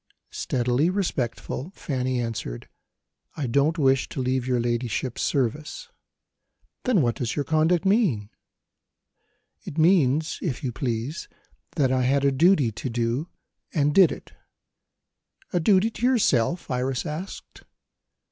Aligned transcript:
Steadily 0.31 0.89
respectful, 0.89 1.69
Fanny 1.75 2.19
answered: 2.19 2.67
"I 3.37 3.45
don't 3.45 3.77
wish 3.77 4.09
to 4.09 4.19
leave 4.19 4.47
your 4.47 4.59
ladyship's 4.59 5.21
service." 5.21 5.89
"Then 6.85 7.03
what 7.03 7.13
does 7.17 7.35
your 7.35 7.45
conduct 7.45 7.85
mean?" 7.85 8.31
"It 9.63 9.77
means, 9.77 10.39
if 10.41 10.63
you 10.63 10.71
please, 10.71 11.27
that 11.75 11.91
I 11.91 12.01
had 12.01 12.25
a 12.25 12.31
duty 12.31 12.71
to 12.71 12.89
do 12.89 13.29
and 13.75 13.93
did 13.93 14.11
it." 14.11 14.33
"A 15.53 15.59
duty 15.59 15.91
to 15.91 16.01
yourself?" 16.07 16.71
Iris 16.71 17.05
asked. 17.05 17.61